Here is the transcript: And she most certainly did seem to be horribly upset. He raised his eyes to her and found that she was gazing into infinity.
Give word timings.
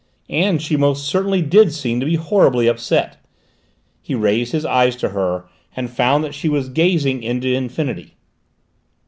And 0.31 0.59
she 0.59 0.75
most 0.77 1.05
certainly 1.07 1.43
did 1.43 1.71
seem 1.71 1.99
to 1.99 2.07
be 2.07 2.15
horribly 2.15 2.65
upset. 2.65 3.23
He 4.01 4.15
raised 4.15 4.51
his 4.51 4.65
eyes 4.65 4.95
to 4.95 5.09
her 5.09 5.45
and 5.75 5.91
found 5.91 6.23
that 6.23 6.33
she 6.33 6.49
was 6.49 6.69
gazing 6.69 7.21
into 7.21 7.49
infinity. 7.49 8.15